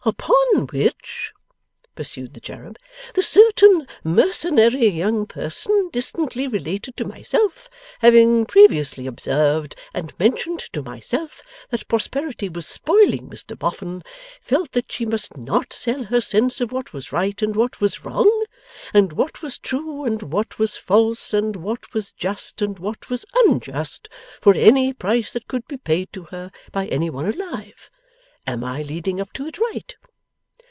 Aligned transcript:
'Upon 0.03 0.65
which,' 0.71 1.31
pursued 1.93 2.33
the 2.33 2.39
cherub, 2.39 2.77
'the 3.13 3.21
certain 3.21 3.87
mercenary 4.03 4.87
young 4.87 5.27
person 5.27 5.91
distantly 5.93 6.47
related 6.47 6.97
to 6.97 7.05
myself, 7.05 7.69
having 7.99 8.47
previously 8.47 9.05
observed 9.05 9.75
and 9.93 10.11
mentioned 10.17 10.57
to 10.73 10.81
myself 10.81 11.43
that 11.69 11.87
prosperity 11.87 12.49
was 12.49 12.65
spoiling 12.65 13.29
Mr 13.29 13.55
Boffin, 13.57 14.01
felt 14.41 14.71
that 14.71 14.91
she 14.91 15.05
must 15.05 15.37
not 15.37 15.71
sell 15.71 16.05
her 16.05 16.19
sense 16.19 16.59
of 16.61 16.71
what 16.71 16.93
was 16.93 17.11
right 17.11 17.39
and 17.43 17.55
what 17.55 17.79
was 17.79 18.03
wrong, 18.03 18.45
and 18.95 19.13
what 19.13 19.43
was 19.43 19.59
true 19.59 20.03
and 20.03 20.23
what 20.23 20.57
was 20.57 20.77
false, 20.77 21.31
and 21.31 21.55
what 21.55 21.93
was 21.93 22.11
just 22.13 22.59
and 22.63 22.79
what 22.79 23.07
was 23.11 23.23
unjust, 23.45 24.09
for 24.41 24.55
any 24.55 24.93
price 24.93 25.31
that 25.31 25.47
could 25.47 25.65
be 25.67 25.77
paid 25.77 26.11
to 26.11 26.23
her 26.31 26.51
by 26.71 26.87
any 26.87 27.11
one 27.11 27.27
alive? 27.31 27.91
Am 28.47 28.63
I 28.63 28.81
leading 28.81 29.21
up 29.21 29.31
to 29.33 29.45
it 29.45 29.59
right? 29.59 29.95